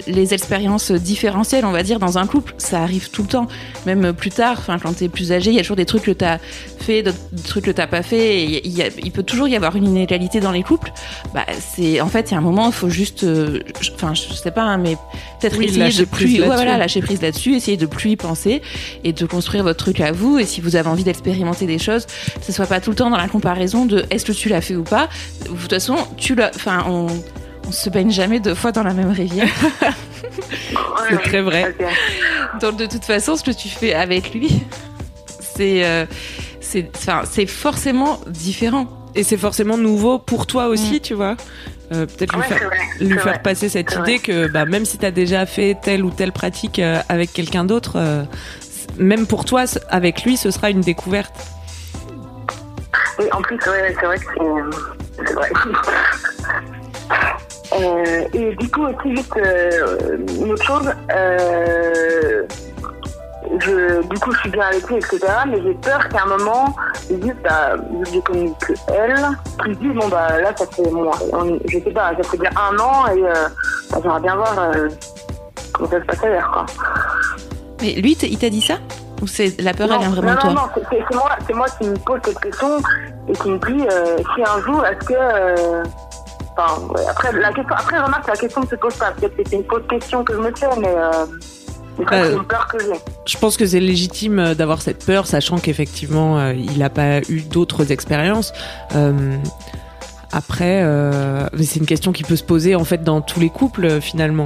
les 0.07 0.33
expériences 0.33 0.91
différentielles, 0.91 1.65
on 1.65 1.72
va 1.72 1.83
dire, 1.83 2.00
dans 2.00 2.17
un 2.17 2.27
couple, 2.27 2.53
ça 2.57 2.81
arrive 2.81 3.10
tout 3.10 3.24
le 3.24 3.27
temps. 3.27 3.48
Même 3.86 4.13
plus 4.13 4.29
tard, 4.29 4.57
enfin, 4.60 4.79
quand 4.79 4.93
t'es 4.93 5.10
plus 5.10 5.31
âgé, 5.31 5.51
il 5.51 5.55
y 5.55 5.60
a 5.60 5.62
toujours 5.62 5.77
des 5.77 5.86
trucs 5.86 6.03
que 6.03 6.12
t'as 6.12 6.38
fait, 6.84 7.02
d'autres 7.04 7.18
trucs 7.48 7.66
que 7.66 7.72
t'as 7.72 7.88
pas 7.88 8.04
fait. 8.04 8.42
Et 8.44 8.68
il, 8.68 8.74
y 8.78 8.82
a- 8.84 8.90
il 9.04 9.12
peut 9.12 9.24
toujours 9.24 9.48
y 9.48 9.56
avoir 9.56 9.75
une 9.75 9.88
inégalité 9.88 10.40
dans 10.40 10.52
les 10.52 10.62
couples. 10.63 10.92
Bah, 11.34 11.46
c'est 11.75 12.02
en 12.02 12.08
fait, 12.08 12.30
il 12.30 12.34
y 12.34 12.36
a 12.36 12.38
un 12.38 12.42
moment, 12.42 12.68
il 12.68 12.74
faut 12.74 12.90
juste, 12.90 13.24
euh, 13.24 13.62
je- 13.82 13.92
enfin, 13.96 14.13
je 14.13 14.34
sais 14.34 14.52
pas, 14.52 14.62
hein, 14.63 14.78
mais 14.78 14.96
peut-être 15.40 15.58
Oui, 15.58 15.66
essayer 15.66 15.80
lâcher 15.84 16.00
de 16.02 16.06
prise 16.10 16.34
plus, 16.36 16.42
ouais, 16.42 16.48
voilà, 16.56 16.78
lâcher 16.78 17.02
prise 17.02 17.22
là-dessus, 17.22 17.56
essayer 17.56 17.78
de 17.78 17.86
plus 17.86 18.12
y 18.12 18.16
penser 18.16 18.62
et 19.04 19.13
de 19.13 19.25
construire 19.25 19.63
votre 19.63 19.80
truc 19.80 20.00
à 20.02 20.12
vous. 20.12 20.38
Et 20.40 20.46
si 20.46 20.62
vous 20.62 20.75
avez 20.75 20.90
envie 20.90 21.04
d'expérimenter 21.04 21.66
des 21.66 21.80
choses, 21.80 22.06
que 22.06 22.46
ce 22.46 22.52
soit 22.52 22.68
pas 22.68 22.80
tout 22.82 22.90
le 22.92 22.96
temps 22.96 23.10
dans 23.10 23.18
la 23.18 23.28
comparaison 23.28 23.86
de 23.86 24.06
est-ce 24.12 24.25
que 24.25 24.32
tu 24.34 24.50
l'as 24.50 24.62
fait 24.62 24.75
ou 24.75 24.84
pas. 24.84 25.10
De 25.46 25.50
toute 25.50 25.70
façon, 25.70 25.96
tu 26.18 26.36
l'as, 26.36 26.52
enfin, 26.56 26.86
on 26.88 27.08
On 27.66 27.72
se 27.72 27.90
baigne 27.90 28.12
jamais 28.12 28.42
deux 28.42 28.56
fois 28.56 28.74
dans 28.74 28.84
la 28.84 28.94
même 28.94 29.12
rivière. 29.12 29.48
C'est 31.10 31.22
très 31.22 31.42
vrai. 31.42 31.74
Donc 32.62 32.78
de 32.78 32.86
toute 32.86 33.06
façon, 33.06 33.36
ce 33.38 33.44
que 33.44 33.52
tu 33.52 33.70
fais 33.70 33.94
avec 33.94 34.34
lui, 34.34 34.50
c'est 35.56 35.86
euh, 35.86 36.06
c'est 37.25 37.46
forcément 37.46 38.20
différent. 38.27 38.88
Et 39.15 39.24
c'est 39.24 39.38
forcément 39.38 39.77
nouveau 39.77 40.18
pour 40.18 40.48
toi 40.48 40.68
aussi, 40.68 41.00
tu 41.00 41.13
vois. 41.13 41.38
Euh, 41.92 42.08
Peut-être 42.08 42.36
lui 42.36 42.44
faire, 42.44 42.70
lui 43.00 43.15
passer 43.44 43.70
cette 43.70 43.94
idée 43.94 44.18
que 44.18 44.48
bah, 44.48 44.65
même 44.65 44.86
si 44.86 44.98
tu 44.98 45.06
as 45.06 45.12
déjà 45.12 45.46
fait 45.46 45.77
telle 45.80 46.03
ou 46.03 46.10
telle 46.10 46.32
pratique 46.32 46.80
euh, 46.80 47.00
avec 47.10 47.32
quelqu'un 47.32 47.63
d'autre, 47.63 47.98
euh, 47.98 48.24
même 48.98 49.27
pour 49.27 49.46
toi, 49.46 49.65
avec 49.89 50.24
lui, 50.24 50.38
ce 50.38 50.50
sera 50.50 50.72
une 50.72 50.82
découverte. 50.82 51.36
Oui, 53.20 53.25
en 53.32 53.42
plus, 53.42 53.56
ouais, 53.56 53.96
c'est 54.00 54.06
vrai 54.06 54.18
que 54.18 54.24
c'est. 55.25 55.34
Vrai. 55.34 55.51
Et 58.34 58.56
du 58.56 58.70
coup, 58.70 58.86
aussi, 58.86 59.15
juste 59.15 59.36
euh, 59.38 60.18
une 60.39 60.51
autre 60.51 60.63
chose. 60.63 60.92
Je, 63.60 64.01
du 64.07 64.19
coup, 64.19 64.31
je 64.33 64.39
suis 64.39 64.50
bien 64.50 64.63
avec 64.67 64.88
lui, 64.88 64.95
etc. 64.98 65.19
Mais 65.48 65.62
j'ai 65.62 65.74
peur 65.75 66.07
qu'à 66.10 66.24
un 66.24 66.38
moment, 66.38 66.75
ils 67.10 67.19
disent, 67.19 67.36
bah, 67.43 67.75
vu 67.75 68.03
que 68.03 68.10
j'ai 68.12 68.22
connu 68.22 68.51
que 68.60 68.74
elle, 68.91 69.15
qu'ils 69.63 69.77
disent, 69.77 69.93
bon, 69.93 70.07
bah, 70.07 70.39
là, 70.41 70.51
ça 70.55 70.65
fait, 70.67 70.89
moi, 70.89 71.12
on- 71.31 71.60
je 71.67 71.79
sais 71.79 71.91
pas, 71.91 72.12
ça 72.22 72.29
fait 72.29 72.38
bien 72.38 72.50
un 72.55 72.77
an 72.79 73.07
et 73.15 73.24
euh, 73.24 73.33
bah, 73.91 73.98
j'aimerais 74.01 74.19
bien 74.22 74.36
voir 74.36 74.55
euh, 74.60 74.88
comment 75.74 75.89
ça 75.89 76.00
se 76.00 76.05
passe 76.05 76.24
ailleurs, 76.24 76.51
quoi. 76.51 76.65
Mais 77.81 77.93
lui, 77.93 78.13
il 78.13 78.38
t'a 78.38 78.50
dit 78.50 78.62
ça? 78.62 78.75
Ou 79.22 79.27
c'est 79.27 79.62
la 79.62 79.74
peur, 79.74 79.89
elle 79.91 80.00
vient 80.00 80.10
vraiment 80.10 80.29
non, 80.29 80.36
de 80.36 80.39
toi? 80.41 80.50
non, 80.50 80.55
non, 80.62 80.69
c'est- 80.89 81.15
moi, 81.15 81.29
c'est 81.48 81.53
moi 81.53 81.65
qui 81.79 81.88
me 81.88 81.95
pose 81.98 82.19
cette 82.25 82.39
question 82.39 82.77
et 83.27 83.33
qui 83.33 83.50
me 83.51 83.57
dit 83.60 83.86
euh, 83.89 84.17
si 84.36 84.43
un 84.43 84.62
jour, 84.62 84.86
est-ce 84.86 85.05
que. 85.05 85.13
euh, 85.15 85.83
Enfin, 86.55 86.81
ouais, 86.93 87.01
après, 87.10 87.31
la 87.31 87.51
question, 87.51 87.75
après, 87.75 88.00
remarque, 88.00 88.27
la 88.27 88.36
question 88.36 88.62
ne 88.62 88.67
se 88.67 88.75
pose 88.75 88.95
pas. 88.95 89.10
Peut-être 89.12 89.36
que 89.36 89.41
c'est 89.50 89.55
une 89.55 89.65
fausse 89.65 89.88
question 89.89 90.24
que 90.24 90.33
je 90.33 90.38
me 90.39 90.51
fais, 90.55 90.67
mais. 90.77 90.93
Bah, 91.97 92.05
c'est 92.12 92.33
une 92.33 92.43
peur 92.43 92.67
que 92.67 92.79
j'ai. 92.79 93.00
Je 93.25 93.38
pense 93.38 93.57
que 93.57 93.65
c'est 93.65 93.79
légitime 93.79 94.39
euh, 94.39 94.55
d'avoir 94.55 94.81
cette 94.81 95.05
peur, 95.05 95.27
sachant 95.27 95.57
qu'effectivement, 95.57 96.39
euh, 96.39 96.53
il 96.53 96.79
n'a 96.79 96.89
pas 96.89 97.19
eu 97.29 97.41
d'autres 97.41 97.91
expériences. 97.91 98.53
Euh, 98.95 99.38
après, 100.31 100.81
euh, 100.83 101.47
c'est 101.62 101.79
une 101.79 101.85
question 101.85 102.12
qui 102.12 102.23
peut 102.23 102.35
se 102.35 102.43
poser 102.43 102.75
en 102.75 102.83
fait 102.83 103.03
dans 103.03 103.21
tous 103.21 103.39
les 103.39 103.50
couples 103.50 104.01
finalement, 104.01 104.45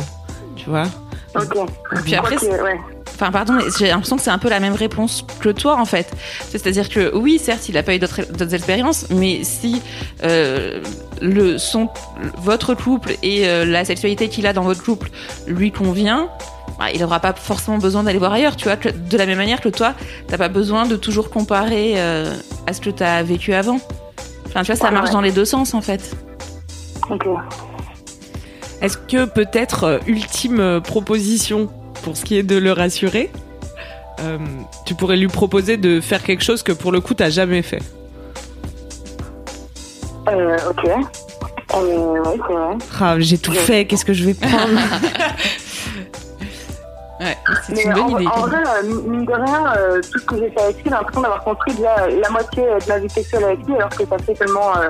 tu 0.56 0.70
vois? 0.70 0.88
Ok. 1.36 1.58
Puis 2.04 2.16
après, 2.16 2.38
ouais. 2.38 2.80
Enfin, 3.20 3.32
pardon, 3.32 3.58
j'ai 3.80 3.88
l'impression 3.88 4.16
que 4.16 4.22
c'est 4.22 4.30
un 4.30 4.38
peu 4.38 4.50
la 4.50 4.60
même 4.60 4.76
réponse 4.76 5.26
que 5.40 5.50
toi, 5.50 5.80
en 5.80 5.86
fait. 5.86 6.12
C'est-à-dire 6.50 6.88
que 6.88 7.16
oui, 7.16 7.40
certes, 7.40 7.68
il 7.68 7.74
n'a 7.74 7.82
pas 7.82 7.96
eu 7.96 8.00
d'autres 8.00 8.22
d'autres 8.32 8.54
expériences, 8.54 9.08
mais 9.10 9.44
si 9.44 9.82
euh, 10.24 10.84
le 11.20 11.58
son, 11.58 11.90
votre 12.38 12.76
couple 12.76 13.14
et 13.24 13.48
euh, 13.48 13.66
la 13.66 13.86
sexualité 13.86 14.30
qu'il 14.30 14.46
a 14.46 14.54
dans 14.54 14.62
votre 14.62 14.84
couple 14.84 15.10
lui 15.48 15.72
convient, 15.72 16.30
bah, 16.80 16.86
il 16.94 17.02
n'aura 17.02 17.20
pas 17.20 17.34
forcément 17.34 17.78
besoin 17.78 18.04
d'aller 18.04 18.20
voir 18.20 18.34
ailleurs. 18.34 18.56
Tu 18.56 18.66
vois, 18.66 18.76
que- 18.78 18.90
de 18.90 19.18
la 19.18 19.26
même 19.26 19.38
manière 19.38 19.62
que 19.62 19.70
toi, 19.70 19.94
t'as 20.28 20.38
pas 20.38 20.50
besoin 20.50 20.86
de 20.86 20.96
toujours 20.96 21.30
comparer 21.30 21.94
euh, 21.98 22.34
à 22.68 22.74
ce 22.74 22.82
que 22.82 22.90
tu 22.90 23.04
as 23.04 23.24
vécu 23.24 23.54
avant. 23.54 23.80
Enfin, 24.48 24.62
tu 24.62 24.68
vois, 24.68 24.76
ça 24.76 24.86
Ouais, 24.86 24.92
marche 24.92 25.08
ouais. 25.08 25.14
dans 25.14 25.22
les 25.22 25.32
deux 25.32 25.46
sens, 25.46 25.74
en 25.74 25.82
fait. 25.82 26.16
Ok. 27.10 27.26
Est-ce 28.82 28.98
que 28.98 29.26
peut-être 29.26 29.84
euh, 29.86 29.98
ultime 30.08 30.60
euh, 30.60 30.80
proposition 30.80 31.70
pour 32.04 32.16
ce 32.16 32.24
qui 32.26 32.38
est 32.38 32.44
de 32.44 32.56
le 32.58 32.72
rassurer, 32.74 33.32
euh, 34.20 34.38
tu 34.86 34.94
pourrais 34.94 35.18
lui 35.18 35.28
proposer 35.28 35.78
de 35.78 36.00
faire 36.00 36.22
quelque 36.24 36.44
chose 36.44 36.62
que 36.64 36.72
pour 36.72 36.92
le 36.92 37.02
coup 37.02 37.14
t'as 37.16 37.30
jamais 37.32 37.62
fait? 37.64 37.82
Euh, 40.30 40.58
ok. 40.70 40.86
Euh, 41.74 42.22
ouais, 42.24 42.38
c'est 42.48 42.54
vrai. 42.54 42.76
Ah, 43.00 43.16
j'ai 43.20 43.38
tout 43.38 43.52
fait, 43.52 43.86
qu'est-ce 43.86 44.06
que 44.06 44.14
je 44.14 44.26
vais 44.26 44.34
prendre? 44.34 44.58
Ouais, 47.20 47.38
c'est 47.66 47.74
Mais 47.76 47.84
une 47.84 47.94
bonne 47.94 48.04
en, 48.04 48.20
idée. 48.20 48.28
en 48.28 48.42
vrai, 48.42 48.58
euh, 48.58 49.02
mine 49.08 49.26
de 49.26 49.34
rien, 49.34 49.74
euh, 49.78 50.02
tout 50.12 50.20
ce 50.20 50.26
que 50.26 50.38
j'ai 50.38 50.50
fait 50.52 50.62
avec 50.62 50.76
lui, 50.78 50.84
j'ai 50.86 50.90
l'impression 50.92 51.22
d'avoir 51.22 51.44
construit 51.44 51.74
déjà 51.74 52.08
la 52.08 52.30
moitié 52.30 52.64
de 52.64 52.88
ma 52.90 53.00
vie 53.00 53.10
sexuelle 53.10 53.44
avec 53.44 53.66
lui, 53.66 53.76
alors 53.76 53.90
que 53.90 54.06
ça 54.06 54.18
fait 54.20 54.34
tellement 54.36 54.78
euh, 54.78 54.90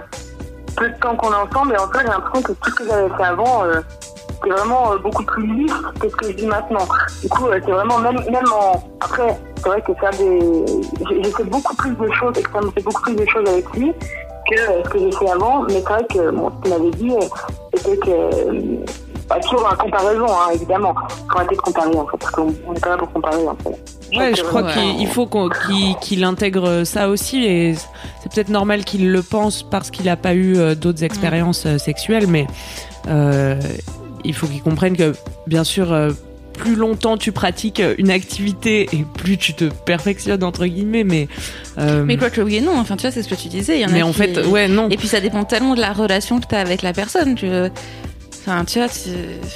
peu 0.76 0.90
de 0.90 0.96
temps 1.00 1.16
qu'on 1.16 1.32
est 1.32 1.36
ensemble. 1.36 1.74
Et 1.74 1.78
en 1.78 1.88
fait, 1.88 2.00
j'ai 2.02 2.08
l'impression 2.08 2.42
que 2.42 2.52
tout 2.54 2.70
ce 2.72 2.76
que 2.76 2.86
j'avais 2.88 3.10
fait 3.16 3.24
avant, 3.24 3.64
euh, 3.64 3.82
c'est 4.44 4.50
vraiment 4.50 4.92
euh, 4.92 4.98
beaucoup 5.00 5.24
plus 5.24 5.48
lisse 5.56 5.74
que 6.00 6.10
ce 6.10 6.16
que 6.16 6.28
je 6.32 6.34
dis 6.36 6.46
maintenant. 6.48 6.86
Du 7.22 7.30
coup, 7.30 7.48
euh, 7.48 7.60
c'est 7.66 7.72
vraiment, 7.72 7.98
même, 8.00 8.20
même 8.30 8.52
en. 8.54 8.84
Après, 9.00 9.40
c'est 9.58 9.68
vrai 9.70 9.82
que 9.82 9.94
faire 9.96 10.12
des. 10.12 10.66
J'ai 11.24 11.32
fait 11.32 11.44
beaucoup 11.46 11.76
plus 11.78 11.92
de 11.96 12.12
choses, 12.12 12.38
extrêmement 12.38 12.72
fait 12.72 12.84
beaucoup 12.84 13.02
plus 13.04 13.16
de 13.16 13.26
choses 13.26 13.48
avec 13.48 13.66
lui 13.74 13.94
que 14.52 14.60
euh, 14.60 14.84
ce 14.84 14.90
que 14.90 15.00
j'ai 15.00 15.12
fait 15.14 15.30
avant. 15.30 15.64
Mais 15.64 15.76
c'est 15.76 15.82
vrai 15.94 16.06
que, 16.14 16.30
bon, 16.32 16.52
ce 16.52 16.62
qu'il 16.62 16.78
m'avait 16.78 16.92
dit, 16.98 17.12
euh, 17.12 17.28
c'était 17.74 17.98
que. 17.98 19.07
Bah, 19.30 19.40
toujours 19.42 19.68
en 19.72 19.76
comparaison, 19.76 20.26
hein, 20.28 20.52
évidemment. 20.54 20.94
Faut 21.32 21.38
arrêter 21.38 21.56
de 21.56 21.62
comparer, 21.62 21.96
en 21.96 22.06
fait, 22.08 22.18
parce 22.20 22.32
qu'on 22.32 22.54
on 22.68 22.74
est 22.74 22.80
pas 22.80 22.90
là 22.90 22.98
pour 22.98 23.12
comparer, 23.12 23.48
en 23.48 23.56
fait. 23.56 24.18
Ouais, 24.18 24.34
je 24.36 24.42
crois 24.42 24.64
Ouais. 24.64 24.72
qu'il 24.74 25.02
il 25.02 25.08
faut 25.08 25.28
qu'il 26.00 26.24
intègre 26.24 26.84
ça 26.86 27.10
aussi 27.10 27.44
et 27.44 27.76
c'est 27.76 28.32
peut-être 28.34 28.48
normal 28.50 28.86
qu'il 28.86 29.12
le 29.12 29.22
pense 29.22 29.64
parce 29.64 29.92
qu'il 29.92 30.06
n'a 30.06 30.16
pas 30.16 30.34
eu 30.34 30.56
euh, 30.58 30.76
d'autres 30.76 31.04
expériences 31.04 31.66
euh, 31.66 31.78
sexuelles, 31.78 32.26
mais 32.28 32.48
euh, 33.10 33.60
il 34.24 34.34
faut 34.34 34.48
qu'il 34.48 34.62
comprenne 34.62 34.96
que 34.96 35.14
bien 35.46 35.66
sûr, 35.66 35.94
plus 36.54 36.76
longtemps 36.76 37.18
tu 37.18 37.32
pratiques 37.34 37.82
une 37.98 38.10
activité 38.10 38.88
et 38.94 39.06
plus 39.18 39.38
tu 39.38 39.54
te 39.54 39.66
perfectionnes 39.66 40.44
entre 40.44 40.66
guillemets, 40.66 41.04
mais 41.04 41.28
euh, 41.78 42.04
Mais 42.06 42.16
quoi 42.18 42.30
que 42.30 42.40
oui 42.42 42.56
et 42.56 42.62
non, 42.62 42.80
enfin, 42.80 42.96
tu 42.96 43.02
vois, 43.02 43.12
c'est 43.12 43.24
ce 43.24 43.30
que 43.30 43.36
tu 43.36 43.50
disais. 43.50 43.76
Il 43.78 43.82
y 43.82 43.86
en 43.86 43.90
a 43.90 43.92
mais 43.92 44.04
en 44.04 44.12
qui- 44.12 44.20
fait, 44.20 44.46
ouais, 44.48 44.68
non. 44.70 44.88
Et 44.90 44.96
puis 44.98 45.08
ça 45.10 45.20
dépend 45.20 45.44
tellement 45.44 45.76
de 45.76 45.82
la 45.82 45.92
relation 45.92 46.40
que 46.40 46.48
tu 46.48 46.56
as 46.56 46.60
avec 46.60 46.82
la 46.82 46.94
personne. 46.94 47.36
Que... 47.36 47.70
Enfin, 48.48 48.64
tu 48.64 48.80
vois, 48.80 48.88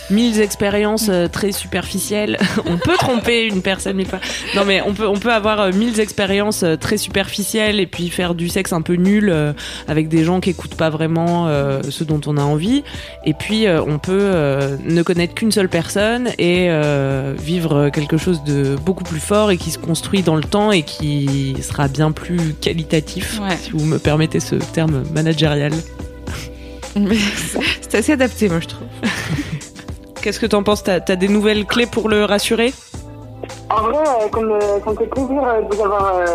mille 0.10 0.42
expériences 0.42 1.08
euh, 1.08 1.30
très 1.30 1.54
superficielles. 1.54 2.38
on 2.66 2.78
peut 2.78 2.98
tromper 2.98 3.46
une 3.46 3.62
personne 3.62 3.96
mille 3.96 4.08
fois. 4.08 4.20
Non 4.54 4.66
mais 4.66 4.82
on 4.82 4.94
peut 4.94 5.08
on 5.08 5.16
peut 5.16 5.32
avoir 5.32 5.62
euh, 5.62 5.72
mille 5.72 5.98
expériences 6.02 6.64
euh, 6.64 6.76
très 6.76 6.98
superficielles 6.98 7.80
et 7.80 7.88
puis 7.88 8.10
faire 8.10 8.36
du 8.36 8.50
sexe 8.50 8.74
un 8.74 8.82
peu 8.82 8.96
nul 8.96 9.34
avec 9.88 10.10
des 10.10 10.26
gens 10.26 10.42
qui 10.42 10.50
écoutent 10.50 10.76
pas 10.76 10.90
vraiment 10.90 11.48
ce 11.90 12.04
dont 12.04 12.20
on 12.26 12.36
a 12.36 12.42
envie. 12.42 12.84
Et 13.26 13.34
puis 13.34 13.66
on 13.68 13.98
peut 14.00 14.32
ne 14.84 15.02
connaître 15.04 15.36
qu'une 15.36 15.52
seule 15.52 15.70
personne 15.70 16.30
et 16.38 16.70
vivre 17.38 17.90
quelque 17.90 18.18
chose 18.18 18.44
de 18.44 18.76
beaucoup 18.76 19.04
plus 19.04 19.20
fort 19.20 19.52
et 19.52 19.58
qui 19.58 19.72
se 19.72 19.78
construit 19.78 20.22
dans 20.22 20.36
le 20.36 20.44
temps 20.44 20.72
et 20.72 20.84
qui 20.84 21.56
sera 21.62 21.88
bien 21.88 22.12
plus 22.12 22.54
qualitatif. 22.60 23.40
Ouais. 23.42 23.56
Si 23.58 23.72
vous 23.72 23.86
me 23.86 24.00
permettez 24.00 24.40
ce 24.40 24.56
terme 24.56 25.04
managérial. 25.14 25.72
Mais 27.00 27.16
c'est 27.82 27.96
assez 27.98 28.12
adapté, 28.14 28.50
moi, 28.50 28.60
je 28.60 28.68
trouve. 28.68 28.88
Qu'est-ce 30.22 30.40
que 30.40 30.46
t'en 30.46 30.62
penses? 30.64 30.84
T'as 30.84 30.96
as 31.08 31.16
des 31.16 31.28
nouvelles 31.28 31.66
clés 31.66 31.86
pour 31.88 32.10
le 32.10 32.26
rassurer? 32.26 32.74
En 33.70 33.84
vrai, 33.84 33.98
euh, 33.98 34.28
ça 34.34 34.40
me, 34.42 34.60
ça 34.60 34.92
me 34.92 34.96
fait 34.98 35.08
plaisir 35.08 35.44
euh, 35.44 35.62
de 35.62 35.76
vous 35.76 35.82
avoir 35.84 36.16
euh, 36.18 36.26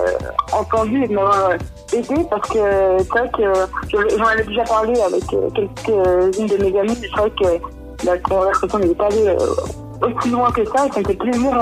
entendu 0.52 1.04
et 1.04 1.08
de 1.08 1.14
m'avoir 1.14 1.50
euh, 1.50 1.56
aidé 1.92 2.14
parce 2.30 2.48
que 2.48 2.58
c'est 2.98 3.08
vrai 3.10 3.30
que 3.36 3.42
je- 3.88 4.16
j'en 4.16 4.24
avais 4.24 4.42
déjà 4.44 4.64
parlé 4.64 4.98
avec 5.00 5.22
euh, 5.34 5.48
quelques-unes 5.54 6.46
de 6.46 6.56
mes 6.64 6.78
amies. 6.80 6.96
C'est 7.00 7.10
vrai 7.20 7.30
que 7.30 8.06
la 8.06 8.18
conversation 8.18 8.78
n'était 8.78 8.94
pas 8.94 9.06
allée 9.06 9.28
euh, 9.28 10.06
aussi 10.06 10.30
loin 10.30 10.50
que 10.50 10.64
ça 10.64 10.86
et 10.86 10.92
ça 10.92 11.00
me 11.00 11.04
fait 11.06 11.14
plaisir 11.14 11.52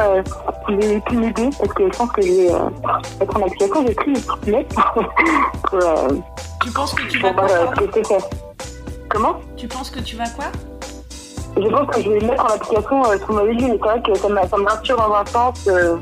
ayez 0.68 1.00
pu 1.00 1.16
m'aider 1.16 1.50
parce 1.58 1.72
que 1.74 1.84
je 1.92 1.98
pense 1.98 2.10
que 2.12 2.22
je 2.22 2.32
vais 2.32 2.50
euh, 2.52 2.58
être 3.20 3.36
en 3.36 3.42
application. 3.44 3.86
J'ai 3.86 3.94
pris 3.94 4.10
une 4.12 4.14
petite 4.20 4.46
lettre 4.46 4.92
pour, 5.64 5.74
euh, 5.82 6.08
Tu 6.62 6.70
penses 6.70 6.94
que 6.94 7.02
tu 7.08 7.18
pour 7.18 7.32
voir 7.34 7.46
euh, 7.50 7.66
ce 7.78 7.84
que 7.84 7.90
c'est 7.94 8.06
fait. 8.06 8.24
Comment 9.14 9.36
Tu 9.56 9.68
penses 9.68 9.90
que 9.90 10.00
tu 10.00 10.16
vas 10.16 10.28
quoi 10.30 10.46
Je 11.56 11.68
pense 11.68 11.94
que 11.94 12.02
je 12.02 12.10
vais 12.10 12.18
le 12.18 12.26
mettre 12.26 12.44
en 12.44 12.48
application 12.48 13.04
euh, 13.04 13.16
sur 13.16 13.32
ma 13.32 13.44
vie, 13.44 13.64
mais 13.64 13.78
c'est 13.80 13.88
vrai 13.88 14.02
que 14.02 14.12
ça 14.18 14.28
me, 14.28 14.36
ça 14.48 14.56
me 14.56 14.68
rassure 14.68 14.96
dans 14.96 15.14
un 15.14 15.24
sens. 15.26 15.68
euh, 15.68 15.96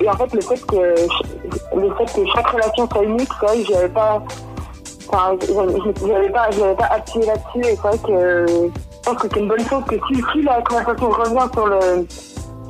et 0.00 0.08
en 0.08 0.16
fait, 0.16 0.32
le 0.32 0.40
fait 0.40 0.64
que 0.66 0.76
le 0.76 1.94
fait 1.96 2.04
que 2.14 2.26
chaque 2.36 2.46
relation 2.46 2.88
soit 2.88 3.02
unique, 3.02 3.28
c'est 3.40 3.46
vrai 3.46 3.62
que 3.62 3.72
j'avais 3.72 3.88
pas, 3.88 4.22
enfin, 5.08 5.36
j'avais 5.40 5.78
j'avais 6.06 6.30
pas, 6.30 6.50
j'avais 6.52 6.74
pas 6.76 6.84
appuyé 6.84 7.26
là-dessus. 7.26 7.68
Et 7.68 7.74
c'est 7.74 7.82
vrai 7.88 7.98
que 7.98 8.12
euh, 8.12 8.46
je 8.46 9.10
pense 9.10 9.20
que 9.20 9.28
c'est 9.32 9.40
une 9.40 9.48
bonne 9.48 9.66
chose 9.68 9.82
que 9.88 9.96
si, 10.06 10.22
si 10.32 10.42
la 10.42 10.62
conversation 10.62 11.10
revient 11.10 11.48
sur 11.52 11.66
le 11.66 12.06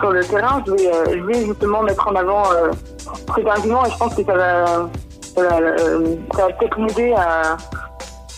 sur 0.00 0.10
le 0.10 0.24
terrain, 0.24 0.64
je 0.66 0.72
vais, 0.72 0.86
euh, 0.86 1.04
je 1.10 1.22
vais 1.26 1.44
justement 1.44 1.82
mettre 1.82 2.08
en 2.08 2.14
avant 2.16 2.50
euh, 2.50 2.70
cet 3.36 3.46
argument 3.46 3.84
et 3.84 3.90
je 3.90 3.98
pense 3.98 4.14
que 4.14 4.24
ça 4.24 4.34
va, 4.34 4.64
ça 5.36 5.42
va, 5.42 5.56
euh, 5.60 6.16
ça 6.34 6.46
va 6.46 6.52
peut-être 6.54 6.78
m'aider 6.78 7.12
à, 7.12 7.58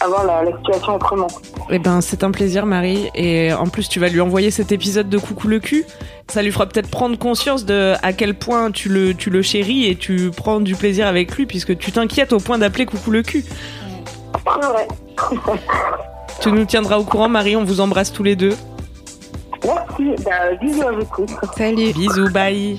à 0.04 0.08
voir 0.08 0.25
la, 0.25 0.42
la 0.42 0.56
situation 0.58 0.94
autrement. 0.94 1.26
Eh 1.70 1.78
ben, 1.78 2.00
c'est 2.00 2.23
un 2.25 2.30
plaisir, 2.30 2.66
Marie. 2.66 3.11
Et 3.14 3.52
en 3.52 3.66
plus, 3.66 3.88
tu 3.88 3.99
vas 4.00 4.08
lui 4.08 4.20
envoyer 4.20 4.50
cet 4.50 4.70
épisode 4.73 5.08
de 5.08 5.18
Coucou 5.18 5.49
le 5.49 5.61
cul. 5.61 5.84
Ça 6.28 6.42
lui 6.42 6.52
fera 6.52 6.66
peut-être 6.66 6.90
prendre 6.90 7.18
conscience 7.18 7.64
de 7.64 7.94
à 8.02 8.12
quel 8.12 8.34
point 8.34 8.70
tu 8.70 8.88
le, 8.88 9.14
tu 9.14 9.30
le 9.30 9.42
chéris 9.42 9.87
et 9.87 9.96
tu 9.96 10.30
prends 10.37 10.61
du 10.61 10.75
plaisir 10.75 11.06
avec 11.06 11.34
lui 11.37 11.46
puisque 11.46 11.76
tu 11.76 11.92
t'inquiètes 11.92 12.32
au 12.32 12.38
point 12.38 12.58
d'appeler 12.58 12.87
Coucou 12.87 13.11
le 13.11 13.23
cul. 13.23 13.44
C'est 13.44 14.66
vrai. 14.66 14.88
Tu 16.40 16.52
nous 16.52 16.64
tiendras 16.64 16.99
au 16.99 17.04
courant, 17.04 17.28
Marie. 17.28 17.56
On 17.56 17.64
vous 17.64 17.80
embrasse 17.80 18.12
tous 18.12 18.23
les 18.25 18.37
deux. 18.37 18.54
Merci. 19.64 20.23
Bah, 20.25 20.54
bisous 20.61 20.82
à 20.82 20.92
vous 20.92 21.06
tous. 21.16 21.32
Salut. 21.56 21.92
Bisous, 21.92 22.28
bye. 22.30 22.78